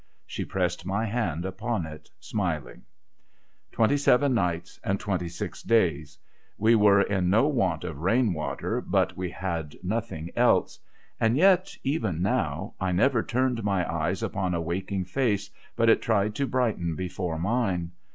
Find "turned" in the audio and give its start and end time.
13.21-13.63